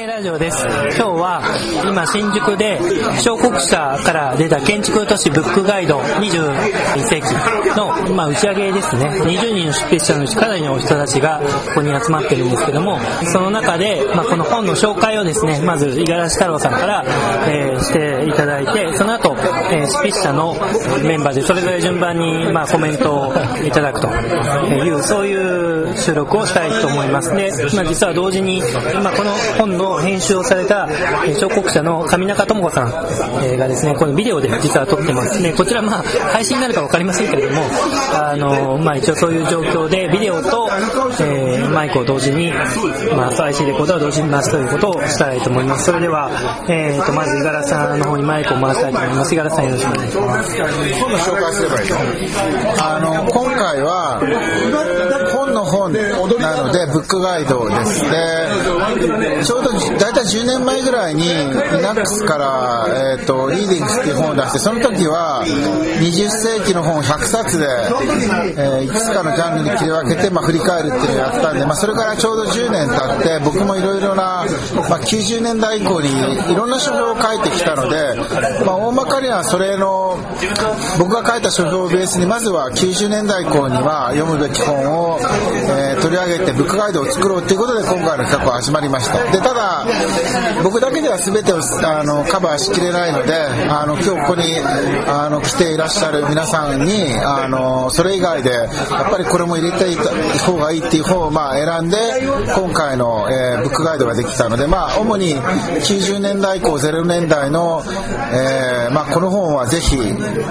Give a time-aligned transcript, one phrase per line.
[0.00, 0.66] 系ラジオです。
[0.66, 1.42] 今日は
[1.84, 2.80] 今新宿で
[3.20, 9.10] 小国社から出た建築都市ブックガイド21世紀の、ま、打ち上げですね。
[9.10, 11.40] 20人の出筆者のうちかなりの人たちが
[11.74, 17.04] ここに集まってるんですけども、その中で、まあ、この本の紹介をですね、まず五十嵐太郎さんから、
[17.48, 19.36] えーしていただいて、その後、
[19.70, 20.54] えー執筆者の
[21.02, 23.34] メンバーでそれぞれ順番に、まあ、コメントを
[23.66, 27.34] いただくという、そういう収録をしたいと思います。
[27.34, 28.62] で、まあ、実は同時に、
[28.94, 30.88] 今この本の編集をされた、
[31.26, 35.42] えー小国社の上中智子さん、えがですね、このビデオで実は撮ってます。
[35.42, 37.62] で、こちらまあ、配信になるかわかりませんけれども、
[38.12, 40.68] あの、まあ一応そういう状況で、ビデオと、
[41.20, 42.52] えーマイクを同時に、
[43.14, 45.84] まあ、IC レコーダーを同時に回すということをしたいと思います。
[45.86, 46.30] それでは、
[46.68, 49.34] えーと、まず五十嵐さんの方にマイクを回したいと思います。
[49.34, 51.00] 五十嵐さんよろしくお願いします。
[51.00, 51.96] 本の紹介すればいいの
[52.84, 54.20] あの、今回は、
[55.32, 55.64] 本の
[56.38, 58.02] なので、ブックガイドです。
[58.02, 58.48] で、
[59.44, 61.26] ちょうど大体10年前ぐらいに、イ
[61.82, 62.86] ナックスから、
[63.18, 67.66] えっ、と、リーディングスっていう本を出して、その時は、20世紀の本を100冊で、
[68.56, 74.44] えーいくつかのジャンルに切り分けて、まあ、振り返るっていうのをやったんで、まあ、それからちょうど10年経って、僕もいろいろな、
[74.88, 76.08] まあ、90年代以降に
[76.52, 78.14] いろんな書評を書いてきたので、
[78.64, 80.18] まあ、大まかにはそれの、
[80.98, 84.76] 僕が書いた書評をベースに、まずは90年代以降には読むべき本
[85.14, 89.22] を、えー取り上げてブックガイドを作ろうということで今回の企画は始まりました。
[89.30, 89.84] で、ただ、
[90.62, 93.34] 僕だけでは全てをあのカバーしきれないので、
[93.68, 94.42] あの、今日ここに
[95.06, 100.02] あの来ていらっしゃる皆さんに、あの、それ以外で、やっぱりこれも入れていた
[100.44, 101.96] 方がいいっていう本をまあ選んで、
[102.54, 109.96] 今回の、えーブックガイドができたので、まあ、主に90年代以降、0年代の、えーまあ、この本はぜひ、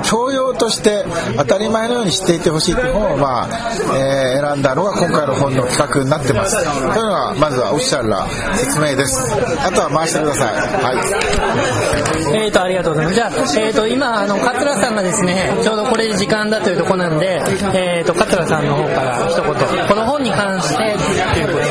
[0.04, 1.06] 教養として
[1.38, 3.50] 当たり前のように知っていてほしいという本を、まあ、
[3.96, 6.56] え選んだのが今回の本の企画になってます。
[6.64, 9.36] というのが、まずはオフィシャルな説明です。
[9.66, 10.56] あとは回してください。
[10.56, 12.46] はい。
[12.46, 13.16] えーと、ありがとうございます。
[13.16, 17.42] じゃあ、えーと、今、あの、桂さんがですね、ちょうどこれで時間だというところなんで、
[17.74, 20.98] えーと、桂さんの方から一言、この本に関して、
[21.34, 21.66] ということで。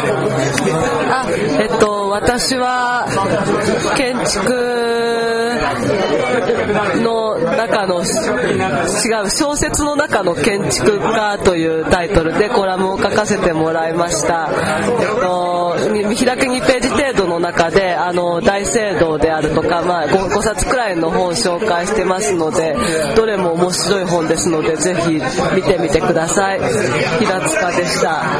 [1.10, 1.26] あ、
[1.60, 3.06] えっと、私は、
[3.97, 5.07] 建築
[7.03, 8.05] の中の、違
[9.25, 14.49] う、小説の中の建築家というタイトルでコラムを書かせてもらいました。
[14.53, 16.88] えっと、開く2ページ
[17.19, 22.77] 程度の中で、あの、大聖堂であるとか、まあ5、5冊くらいの本を紹介してますので、
[23.17, 25.15] どれも面白い本ですので、ぜひ
[25.55, 26.61] 見てみてください。
[27.19, 28.23] 平塚でした。
[28.23, 28.39] あ、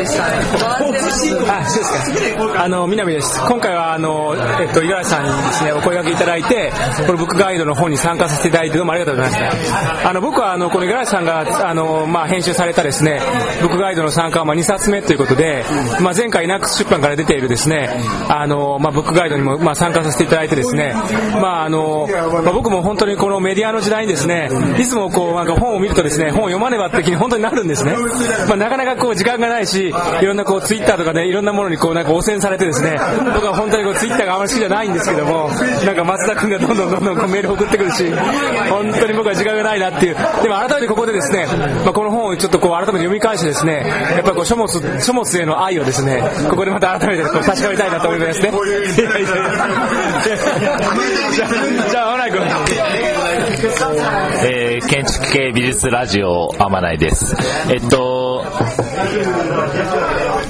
[0.00, 0.24] でした。
[0.58, 2.64] 回ってますあ、そうですか。
[2.64, 3.40] あの、南です。
[3.46, 6.72] 今回は、あの、えっと、五十嵐さんにですね、お声掛けいただいて、
[7.06, 9.70] このブックガイドの方に参加させていただいて、どうもありがとうございまし
[10.02, 10.08] た。
[10.08, 13.20] あの、僕は、あの、この五十嵐さんが、あの、まあ、編集されたですね、
[13.60, 15.64] ブックガイドの参加は、まあ、2冊目ということで、
[16.00, 17.90] まあ、前回、ナックス出版から出ているですね、
[18.28, 20.94] あの、まあ、ブックガイドにも、まあ、参加させていただいてですね、
[21.34, 22.08] まあ、あの、
[22.42, 24.48] まあ、僕も本当にこのメディアの時代にですね、
[24.78, 27.94] いつもこう、なんか本を見るとですね、本を読まねばって気に本当になるんですね。
[28.48, 32.96] まあ、なかなかこう、時間がないし、いろんなこう、ツイッターとかね、いろんなものにこう、なんか汚染されてですね、
[33.34, 35.50] 僕は本当にこう、ツイッターがあまり好きじゃないんですけども、
[35.84, 38.10] なんか松田君がどんどんどんどんこうメール送ってくるし、
[38.70, 40.16] 本当に僕は時間がないなっていう。
[40.42, 41.46] でも改めてここでですね、
[41.84, 44.68] まあ、この本をちょっとこう、改めて読み返してですね、やっぱこう、書物、
[45.00, 48.50] 書物への愛をですね、ここででまた改めて確かめたいなと思いますね。
[48.50, 52.40] じゃあ、じゃあ、青君。
[54.42, 57.36] えー建築系美術ラジオ天内です。
[57.70, 58.44] えっと、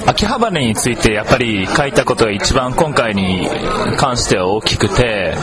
[0.05, 3.47] 秋葉原についてやっぱり書いたことが一番今回に
[3.97, 5.33] 関しては大きくて、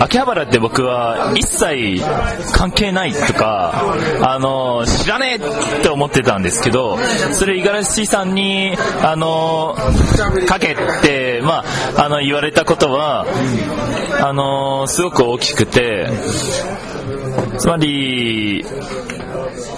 [0.00, 2.02] 秋葉原って僕は一切
[2.52, 6.98] 関係ないとか、あの、知らねえって思ってたんですけど、
[7.32, 9.76] それ五十嵐さんに、あの、
[10.48, 11.64] 書けって、ま
[11.96, 13.26] あ、あの、言われたことは、
[14.20, 16.08] あの、すごく大きくて、
[17.58, 18.64] つまり、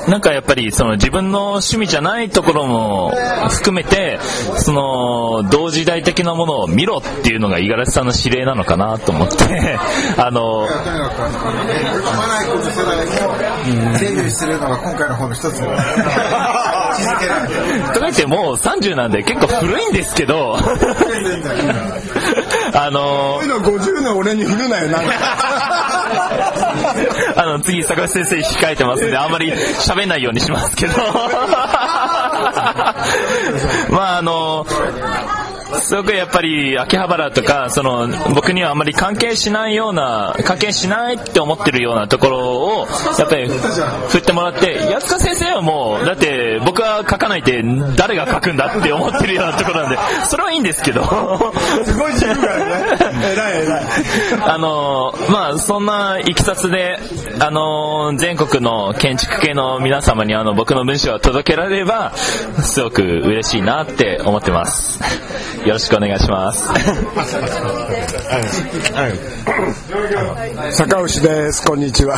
[0.08, 3.12] なんかやっぱりその自分の趣味じゃないところも
[3.50, 4.18] 含めて、
[4.58, 9.36] その同時代的なものを見ろっていうのが五十嵐さんの指令なのかなと思って、
[10.16, 13.02] あの、とにかく、読まないこと世代も
[13.98, 15.60] 整備するのが今回の本の一つ。
[16.96, 17.02] と
[18.00, 20.56] か言ってもう30なんで結構古いんですけど、
[22.72, 25.10] あの、50の俺に振るなよ、なんか。
[27.36, 30.92] あの、次、坂口先生控えてますんで、あんまり喋んないようにしますけど。
[33.90, 34.66] まあ、あの、
[35.80, 42.86] すごくやっぱり秋葉原とかその僕にはあまり関係しないような関係しないって思ってるようなところを
[43.18, 47.62] やっぱり振ってもらって安塚先生はもうだって僕は書かないで
[47.96, 51.04] 誰が書くんだって思ってるようなところなんでそれはいいんですけど。
[51.84, 53.32] すごい自由がね。
[53.32, 53.84] 偉い偉い。
[54.42, 56.98] あのまあそんないきさつで
[57.40, 65.00] あの全国の建築系の皆様にあの僕の文章が届けられればすごく嬉しいなって思ってます
[65.66, 66.62] よろしくお願いします。
[70.72, 71.66] 坂牛です。
[71.66, 72.16] こんにちは。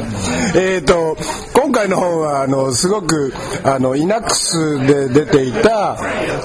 [0.56, 1.14] えーと
[1.52, 3.34] 今回の本はあのすごく
[3.64, 5.98] あのイナックスで出ていた、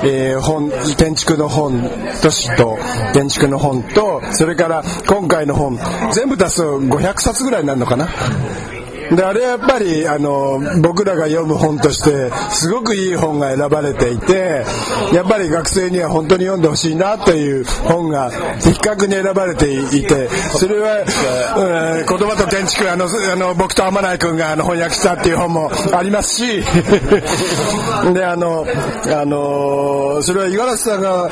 [0.04, 1.90] えー本建築の本
[2.22, 2.78] 都市と
[3.14, 5.80] 建築の本とそれから今回の本
[6.12, 8.10] 全部足すと500冊ぐらいになるのかな？
[9.16, 14.64] であれやっぱりあの僕らが読む本としてすごくいい本が選ばれていて
[15.14, 18.32] やっぱり学生には本当に読んでほしいなという本が
[18.64, 21.02] 的確に選ばれていてそれは、
[21.58, 26.62] うん言葉と建築あのあの僕と天内君があの翻訳したっていう本もありますし
[28.14, 28.66] であの
[29.08, 31.30] あのそれは五十嵐さんが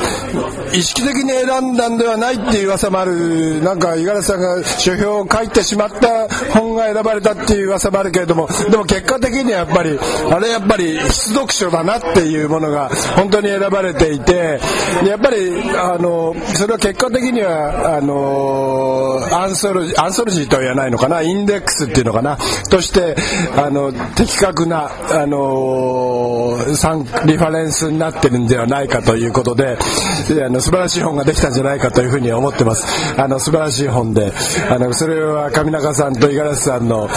[0.73, 3.61] 意識的に選んだんではないっていう噂もある。
[3.61, 9.97] なんか五十嵐さんが書評を書いてしまった本が選ばれたっていう噂もあるけれどもでも結果的にはやっぱり
[10.31, 14.59] あれやっぱり必読書だなっていうものが本当に選ばれていて
[15.05, 22.37] やっぱりあのそれは結果的にはあのアンソロジーアンソロジーとは言わないのかなインデックスっていうのかな
[22.69, 23.15] として
[23.55, 26.57] あの的確なあの
[27.25, 29.77] リファレンスになってるんではないかということで
[30.27, 33.19] であの素晴らしい本ができたんじゃないかというふうに思ってます。
[33.19, 34.31] あの素晴らしい本で
[34.69, 37.09] あのそれは上中さんと五十嵐さんの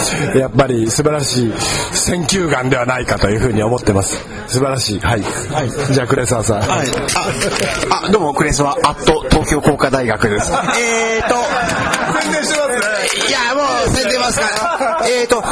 [0.43, 1.53] やっぱり素晴らしい
[1.93, 4.17] 選球眼ではないかというふうに思ってます。
[4.47, 4.99] 素晴らしい。
[4.99, 6.87] はい、じゃあ呉沢さん、はい。
[7.89, 10.51] あ、あ、どうも、クレスは、アット、東京工科大学です。
[10.77, 11.35] えーと、
[12.21, 13.29] 宣伝してますね。
[13.29, 15.07] いや、もう、宣伝ますから。
[15.07, 15.43] えーと、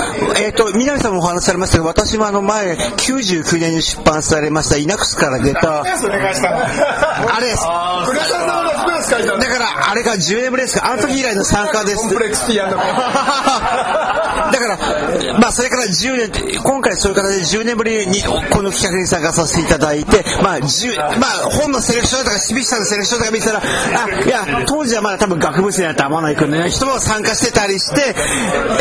[0.41, 7.63] えーと、南さんもお話しされましたが、私もあの前、99年に出版されました、イナックスから出た、お願いしたあれです。
[7.63, 8.70] 呉沢さんの
[9.09, 11.97] 書いただから、あれが10年ぶりですか、あの時以来の参加です。
[11.97, 12.77] コンプレックスティやんの
[14.51, 28.15] だから、まあ、それから10年今回そういう形で10年ぶりにこの企画に参加させていただいて、まあ、10まあ、本のセレクションとか、シビシさんのセレクションとか見てたら、あ、いや、当時はまだ多分学部生だった天内君の人も参加してたりして、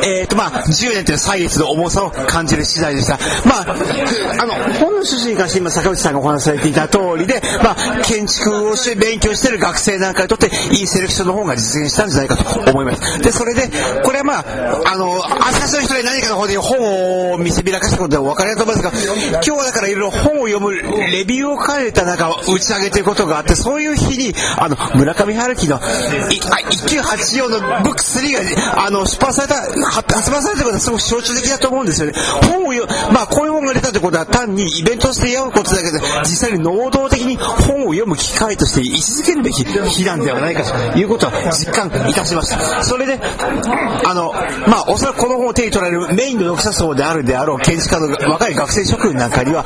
[0.06, 3.19] えっ、と、まあ、10年という歳月の重さを感じる次第でした。
[3.49, 13.21] まあ、あの、本の趣旨に関して今、坂内さんがお話しされていた通りで、まあ、建築をして勉強している学生なんかにとって、いいセレクションの本が実現したんじゃないかと思います。
[13.21, 13.71] で、それで、
[14.03, 14.45] これはまあ、
[14.87, 29.55] あの、朝日の人に何かの方で本を見せびらかしたことでお分かりだと思いますが、今日はだからいろいろ本を読むレビューを書かれた中打ち上げということがあって、そういう日に、あの、村上春樹の、あ1984のブック3が、あの、出版された、
[29.91, 32.12] 発売されたことはすごく象徴的だと思うんですよね。
[32.51, 42.84] 本を読まあ、こういう本が出たということは単にイベントして読むことだけで、実際に能動的に本を読む機会として位置づけるべき日なんではないかということは実感いたしました。
[42.84, 44.32] それで、あの、
[44.66, 49.64] まあ、おそらくこの本を手に取られるメインの読者層であるであろう建築家の若い学生諸君なんかには、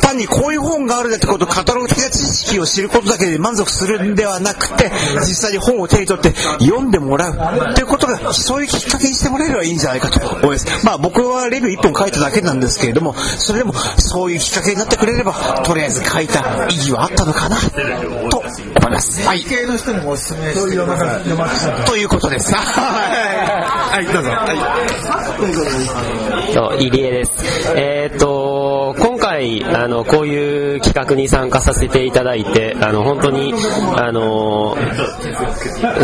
[0.00, 4.90] 単にこういう本があるんだってことをカタログ的な知識を知ることだけで満足するんではなくて、
[5.20, 10.86] 実際に本を手に取って読んでもらうということが、そういうきっかけにしてもらえればいいんじゃないかと思います。
[10.86, 15.32] まあ僕はレビュー1本書いただけなんですけれども、それでもそういうきっかけになってくれれば、
[15.64, 17.56] とりあえず書いた意義はあったのかな、
[18.30, 18.48] と思
[18.88, 19.26] います。
[19.26, 19.44] はい。
[19.44, 22.54] 系の人にもおすすめして読ま読ませてということです。
[22.54, 22.60] は
[23.20, 23.94] い。
[23.94, 24.52] はいどうぞは
[26.50, 27.32] いと入江です。
[27.76, 28.53] えーっと、
[29.44, 33.52] 今回、あの、こういう企画に参加させていただいて、あの、本当に、
[33.94, 34.74] あの、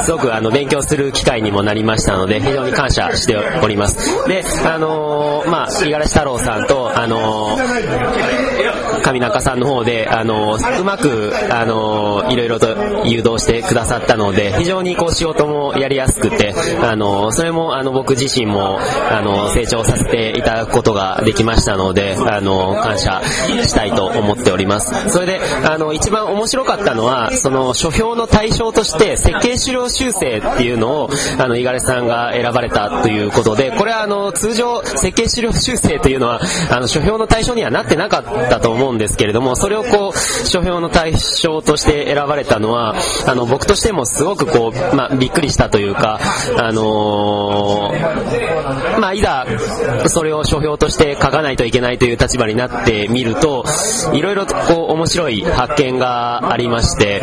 [0.02, 4.28] すごく、あの、勉強する機会にもなりましたので、非常に感謝しております。
[4.28, 7.56] で、あの、まあ、五十嵐太郎さんと、あの、
[9.00, 12.68] 上中さんの方で、あの、うまく、あの、いろいろと
[13.04, 18.78] 誘導してくださったので、非常にこう仕事もやりやすくて、あの、それも、あの、僕自身も、
[19.10, 25.10] あの、成長させていただくことができましたので、あの、感謝したいと思っております。
[25.10, 36.40] それで、あの、一番面白かったのは、その、書評の対象として、設計資料修正っていうのを、あの、五十嵐さんが選ばれたということで、これはあの、通常、設計資料修正というのは、
[36.70, 42.94] あの、書評の対象にはなってなかったと思うんですけれども、それをこう、書評の対象として選ばれたのは、
[43.26, 46.20] あの、僕としてもすごくこう、まあ、びっくりしたというか、
[46.56, 49.46] あのーまあ、いざ、
[50.06, 53.64] それを書評として書かないといけないという立場になってみると、
[54.12, 57.22] いろいろとこう、面白い発見がありまして、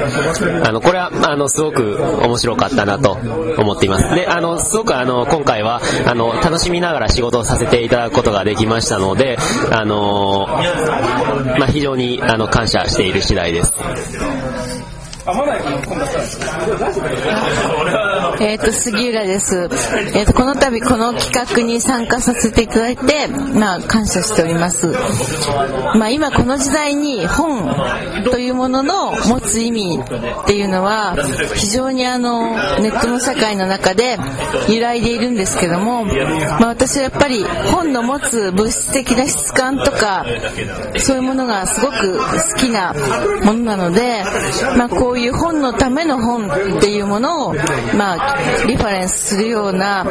[0.64, 3.18] あの、これは、あの、すごく面白かったなと
[3.58, 4.16] 思っています。
[4.16, 9.38] で、あの、すごくあの、今回は、あの、楽しみながら仕事をさせていただくことができましたので、
[9.72, 10.48] あの
[11.60, 13.74] まあ、非常に、あの、感謝している次第です。
[18.39, 19.67] えっ、と、杉浦です。
[20.13, 24.88] えっ、と、この度この企画に参加させていただいて、まあ、感謝しております。
[25.96, 27.75] まあ、今この時代に本
[28.25, 31.15] というものの持つ意味っていうのは、
[31.56, 34.17] 非常にあの、ネットの社会の中で
[34.70, 40.25] 揺らいでいるんですけども、まあ、私はやっぱり本の持つ物質的な質感とか、
[40.98, 42.94] そういうものがすごく好きな
[43.44, 44.24] ものなので、
[44.77, 47.56] まあ、こういう本のための本っていうものを、
[47.96, 48.27] まあ、
[48.68, 50.06] リファレンスするような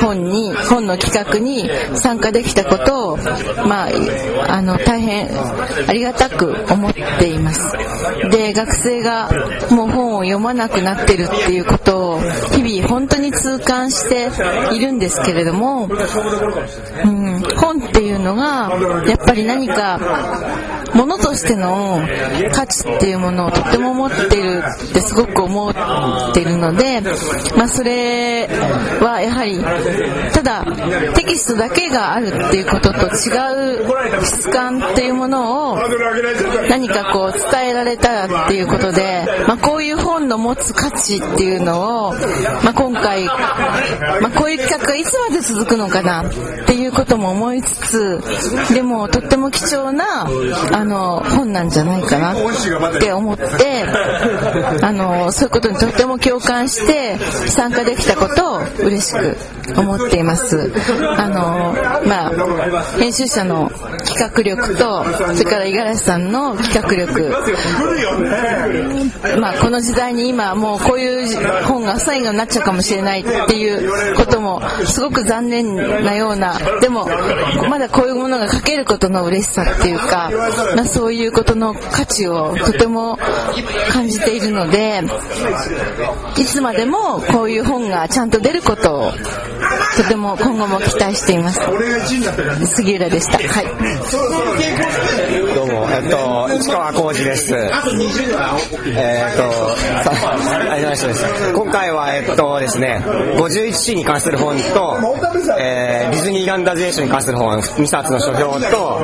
[0.00, 3.16] 本に、本の企画に参加できたことを、
[3.66, 3.88] まあ、
[4.48, 5.28] あの、大変
[5.88, 7.76] ありがたく思っています。
[8.30, 9.30] で、学生が
[9.70, 12.20] もう本を読まなくなってるっていうことを、
[12.52, 14.30] 日々本当に痛感して
[14.74, 18.70] いるんですけれども、うん、本っていうのが、
[19.06, 19.98] やっぱり何か、
[20.98, 22.00] ものとしての
[22.52, 27.00] 価値っていうものをとっても持ってるってすごく思ってるので、
[27.56, 28.48] まあそれ
[29.00, 29.62] はやはり、
[30.32, 30.64] ただ
[31.14, 35.78] テキストだけがあるっていうことと違う質感っていうものを
[36.68, 42.12] 何かこう伝えられたらっていうことで、まあこういう本の持つ価値っていうのを、
[42.64, 46.32] まあ今回、まあこういう企画がいつまで続くのかなっ
[46.66, 50.26] ていうことも思いつつ、でもとっても貴重な、
[50.72, 53.44] あの、本なんじゃないかなって思って、
[54.82, 59.36] あの、そういうことにとっても共感して参加できたことを嬉しく
[59.76, 60.72] 思っています。
[61.16, 61.72] あの、
[62.04, 63.70] まあ、編集者の
[64.04, 67.30] 企画力と、それから五十嵐さんの企画力、
[69.40, 77.06] まあ、この時代に今もうこういう本が最後になっちゃうかもしれないっていうこともすごく残念なような、ででも、
[77.68, 80.30] まだこういうものが書けることの嬉しさっていうか、
[80.74, 83.18] まあ、そういうことの価値をとても
[83.92, 85.02] 感じているので、
[86.38, 89.12] いつまでもこういう本がちゃんと出ることを
[89.98, 91.60] とても今後も期待しています。
[92.74, 93.36] 杉浦でした。
[93.36, 93.66] はい。
[95.54, 97.54] どうも、えっと、市川浩二です。
[97.54, 97.90] えっと、あ
[100.76, 101.52] りがとうございます。
[101.52, 104.98] 今回は、えっとですね、51詩に関する本と、
[105.58, 109.00] えーディズニーランダゼーションに関する本2冊の書評と、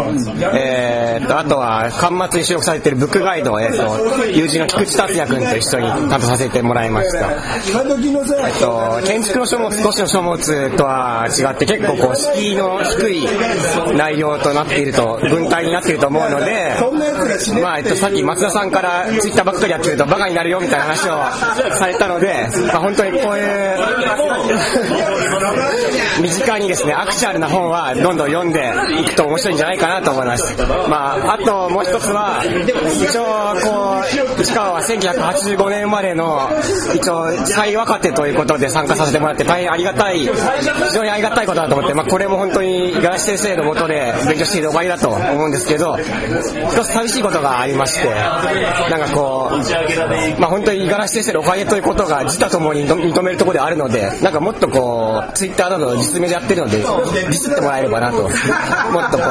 [0.55, 7.31] えーっと、あとは、巻末に収録されているブックガイドを、えっと、友人の菊池達也君と一緒に担当させてもらいました。
[8.49, 13.27] えっと、建築の書物、都市の書物とは違って結構こう、敷居の低い
[13.97, 16.75] 内容となっていると、文体になっていると思うので、
[17.63, 23.45] まあ、えっと、さっき松田さんからツイッターばっかりやってるとバカになるよみたいな話をされたので、まあ、本当にこういう、
[26.23, 30.55] 身近にですね、アクチュアルな本はどんどん読んでいくと面白いんじゃないかなと思います。
[30.89, 33.25] まあ、あともう一つは、一応、
[33.63, 34.03] こ
[34.39, 36.51] う、市川は1985年生まれの、
[36.95, 40.29] 一応、最若手ということで参加させてもらって大変ありがたい、非
[40.93, 58.23] 常にありがたいことだと思って、まあ、これも本当に五十嵐先生のもとで勉強しているおかげだと思うんですけど、一つ寂しいことがありまして、なんかこう、まあ、本当に五十嵐先生のおかげということが自他ともに認めるところであるので、なんかもっとこう、ツイッターなどの実名でやってるので、ディスってもらえればなと。
[58.23, 59.25] もっとこ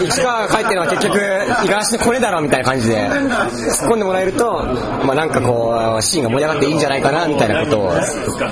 [0.00, 4.64] う、市川が書いてるのは結局、五十嵐のこれだろみたいな感じで、突っ込んでもらえると、
[5.04, 7.92] まあなんかこう、シーンが盛り上がっていいんじゃないかなみたいなことを、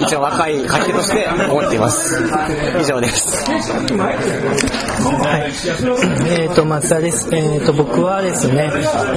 [0.00, 2.22] 一応若い書き手として思っています。
[2.80, 3.50] 以上です。
[3.50, 6.40] はい。
[6.40, 7.28] えっ、と、松田です。
[7.32, 8.70] えっ、と、僕はですね、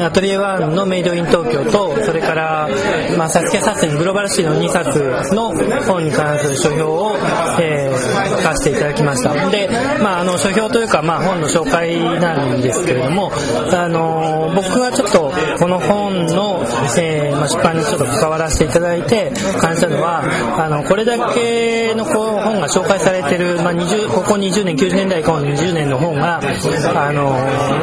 [0.03, 2.69] アトリエワンのメイドイン東京と、それから、
[3.17, 5.51] まあ、サスケサスにグローバルシーの2冊の
[5.86, 7.17] 本に関する書評を、
[7.60, 9.33] えー、書かせていただきました。
[9.50, 9.69] で、
[10.01, 13.31] まあ、あの、書評というか、まあ、本の紹介なんですけれども、
[13.71, 16.63] あの、僕がちょっと、この本の、
[17.00, 20.23] えーまあ、出版にちょっと関わらせていただいて、感じたのは、
[20.57, 27.31] あの、これだけの本が紹介されてる、まあ、20ここ20年、90年代以降の20年の本が、あの、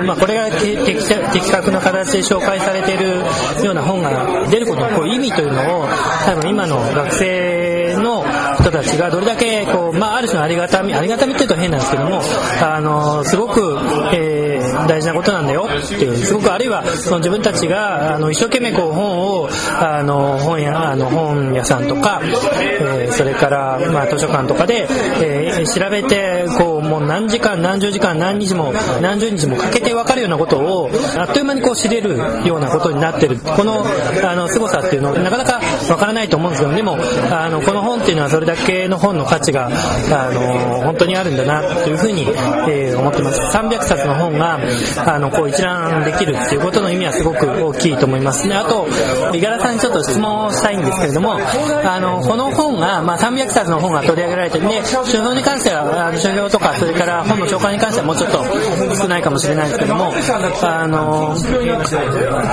[0.05, 3.19] まあ、これが的確な形で紹介されてる
[3.65, 5.89] ような本が出ることのこう意味というのを、
[6.25, 7.48] 多分今の学生
[8.71, 12.21] たちがどれだけこう、まあ、ある種のありがたみありがたみっていうと変なんですけども
[12.63, 13.79] あのすごく、
[14.13, 19.49] えー、大事なことなんだよっていうすごくあるいはその自分たちがあの一生懸命こう本を
[19.81, 22.21] あの本屋あの本屋さんとか、
[22.61, 24.87] えー、それから、まあ、図書館とかで、
[25.23, 32.17] えー調べてこうもう何時間何十時間何日も何十日もかけて分かるようなことをあっという間にこう知れる
[32.47, 33.39] ようなことになってる。
[33.39, 33.85] この
[34.25, 36.99] あの凄さっていうのなかなか分からないと思うんですけどでも
[37.31, 42.23] あのこの本っていうのはそれだけの本の価値があの本当にあるんだなというふうに、
[42.69, 43.41] えー思ってます。
[43.57, 44.59] 300冊の本が
[45.07, 48.47] あのこう一覧できるっていうことの意味はすごく大きいと思います。
[48.49, 48.87] ねあと
[49.33, 58.45] 五十嵐さんにちょっと質問をしたいんですけれどもあのこの本が、まあ、300冊の本が取り上げられてで書評に関してはあの書評とかそれから本の紹介に関してはもうちょっと
[58.97, 60.13] 少ないかもしれないですけども
[60.63, 61.35] あの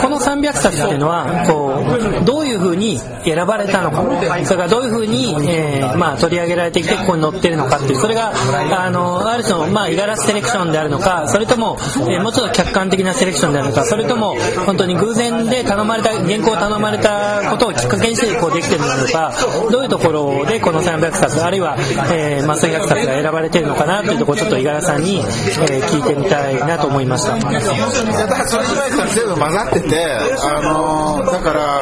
[0.01, 4.03] この300冊っていうのはこうどういうふうに選ばれたのか
[4.45, 11.77] それからどういうふうに、えーまあ、取り上げられてきてここに載ってるのかっていうそれがあのある種の、まあ、五十嵐セレクションであるのかそれとも、
[12.09, 19.33] えーもうちょっと客観的なセレクションであるのかそれとも本当に偶然で頼まれた原稿を頼まれたことをきっかけにしてこうできてるのか
[19.71, 21.77] どういうところでこの300冊あるいは、
[22.11, 27.35] えーまあ、300冊が選ばれてるのかなっいところちょっと五十嵐さんに、えー聞いてみたいなと思いました。
[27.37, 30.05] だからそれ以外から全部混ざってて、
[30.41, 31.81] あのーだから、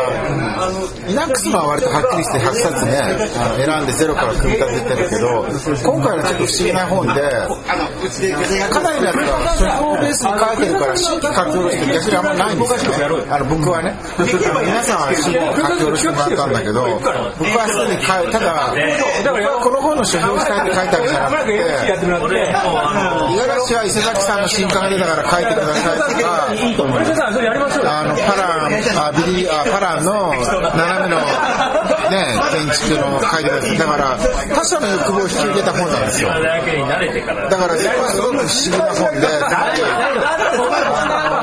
[1.08, 2.92] イナックスのは割とはっきりして100冊ね、
[3.66, 5.46] 選んでゼロから組み立ててるけど、
[5.84, 7.14] 今回はちょっと不思議な本で、
[8.70, 12.92] かなりのやつが書評ベースに書いてるから、新規書き下ろしって逆にあんまないんですよ。
[13.30, 18.74] あの僕はね、皆さんは新規書き下ろしてもらったんだけど、僕はすでに書いただ、
[19.64, 21.54] この本の書評したいって書いたわけじゃなくて、
[22.24, 22.36] 五十
[23.44, 26.48] 嵐は伊勢崎さんの新刊が出たから書いてくださいとか、
[27.84, 31.18] あのパランあビリーあパランの斜めの
[32.10, 33.78] ね建築の書いてください。
[33.78, 34.18] だから
[34.56, 36.30] 他者の欲望を引き受けた本なんですよ。
[36.30, 36.36] だ
[37.58, 37.76] から。
[37.78, 39.28] それはすごく不思議な本で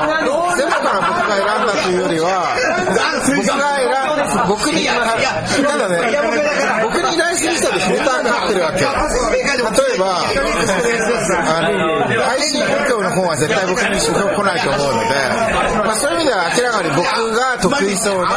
[0.81, 2.57] から僕が選んだというよりは
[3.37, 4.97] 僕が選ん僕にた
[5.77, 6.01] だね
[6.83, 8.87] 僕に依頼する人でフィルターかかってるわけ例
[9.95, 10.19] えば
[11.47, 15.09] あの配信故郷の本は絶対僕に書評来ないと思うので、
[15.85, 18.31] まあ、そういう意味では明らかに僕が得意そうな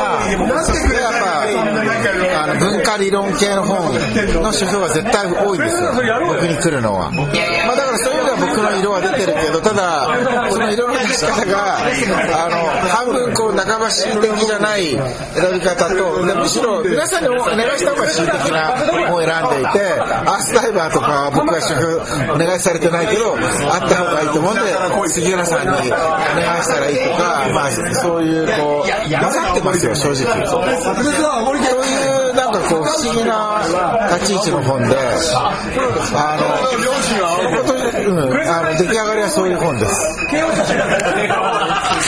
[1.00, 3.94] やっぱあの文化理論系の本
[4.42, 5.92] の書評は絶対多いんですよ。
[6.28, 7.26] 僕に来るのは、まあ、
[7.76, 10.08] だからそういう僕の色は出てるけどただ
[10.50, 12.56] その色の出し方があの
[12.88, 15.00] 半分こう半ば心的じゃない選
[15.52, 18.76] び方とでむしろ皆さんにお願いした方が心的な
[19.08, 24.75] 本を選んでいてアースダイバーとか僕は書評お願いされてないけどあった方がいいと思うんで
[25.14, 30.47] 杉浦さんにお願いしたらいいとか、まあ、そういうこう混ざってますよ正直。
[30.47, 30.75] そうい
[32.20, 33.62] うなんかこう不思議な
[34.16, 34.97] 立ち位置の本で
[36.14, 36.75] あの
[38.04, 38.18] うん、
[38.49, 40.18] あの出来上がりはそういう本です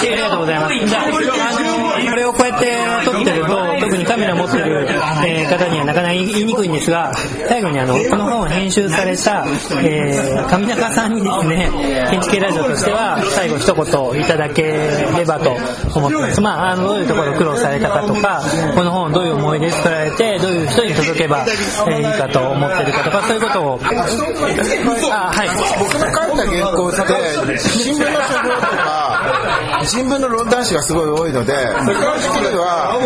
[0.02, 1.75] ありがとうございます。
[2.28, 4.86] をこうやって撮ってると、特にカメラ持ってる、
[5.26, 7.12] えー方にはなかなか言いにくいんですが、
[7.48, 9.44] 最後にあの、この本を編集された、
[9.82, 11.70] えー、上中さんにですね、
[12.10, 15.50] 建築系ラジオとしては、最後一言いただければと
[15.94, 16.40] 思ってます。
[16.40, 18.42] まあ、あの、どういうところ苦労されたかとか、
[18.74, 21.46] この本をどういう思いで作られて、どういう人に届けば、
[21.88, 23.80] えーいいかと思ってるかとか、そういうことを、
[25.10, 25.48] あ、はい。
[25.78, 29.06] 僕の書いた原稿って新聞の書評とか
[29.84, 31.52] 新聞の論断誌がすごい多いので
[32.58, 32.96] は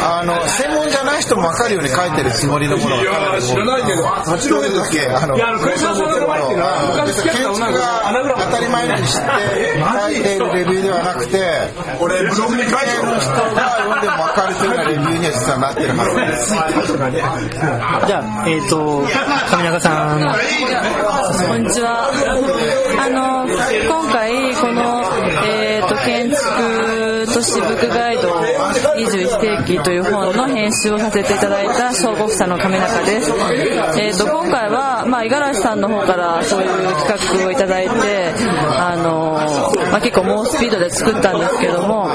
[0.00, 3.02] あの専門じゃない人も分かるように書いてるつもりのものが。
[3.40, 5.98] 知らないけど八戸だけあの建築
[8.28, 9.28] が当たり前に知って
[9.82, 11.38] 書いているレビューではなくて
[12.00, 16.52] 俺ブログに書いてる人が読んでも分かるというようなレビューには実はなってるはずです
[18.06, 20.20] じゃあ、えっ、と、上中さん、
[21.48, 22.10] こんにちは。
[22.98, 24.91] あの、今回、この、
[27.42, 33.32] 市ブックガイド21世紀という本の編集をさせていただいた小国社の亀中です。
[33.98, 38.32] えっ、と、今回は、ま、五十嵐さんの方からそういう企画をいただいて、
[38.78, 39.32] あの、
[39.90, 42.08] まあ、結構猛スピードで作ったんですけども、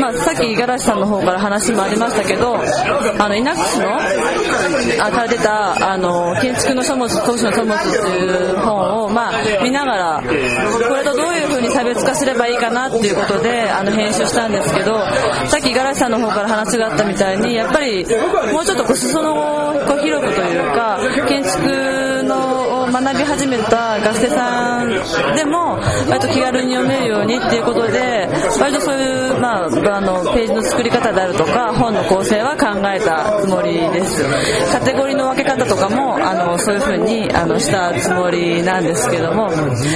[0.00, 14.98] まあ、さっき五十嵐さんの方から話もありましたけど、あの、イナックスの、あから出た、あの、建築の書物、都市の書物っていう本を、まあ、見ながら、これとどういう風に差別化すればいいかなっていうことで、あの、編集したんですけど、
[15.46, 18.04] さっき五十嵐さんの方から話があったみたいに、やっぱり、
[18.52, 22.53] もうちょっとこう裾野を広くというか、建築の、
[22.94, 24.88] 学び始めた学生さん
[25.34, 28.28] でも割と気軽に読めるようにっていうことで
[28.60, 34.22] 割とそういう、まあ、あのページの作り方であるとか本の構成は考えたつもりです。
[34.70, 39.50] カテゴリーの分け方とかもあのそういう風にあのしたつもりなんですけども。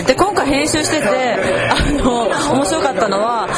[0.06, 1.36] で今回編集してて
[1.70, 3.48] あの面白かったのは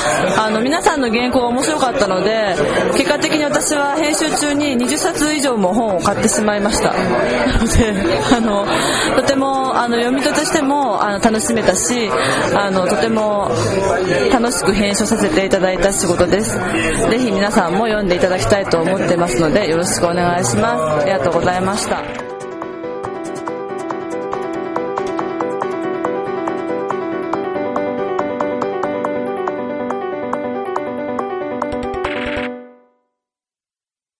[0.80, 2.56] 皆さんの原稿が面白かったので
[2.96, 6.94] 結果的に私は編集中に20冊以上も本を買ってしまいました。
[6.94, 7.94] なので
[8.34, 8.66] あの
[9.14, 12.10] とてもあの読み手としてもあの楽しめたし
[12.56, 13.50] あのとても
[14.32, 16.58] 楽しく編集させていただいた仕事です。
[17.10, 21.02] ぜひ皆さんも読んでいただきたいと思ってますのでよろしくお願いします。
[21.02, 22.29] ありがとうございました。